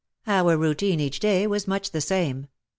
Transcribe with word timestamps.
Our 0.25 0.57
routine 0.57 0.99
each 0.99 1.19
day 1.19 1.45
was 1.45 1.67
much 1.67 1.91
the 1.91 2.01
same. 2.01 2.47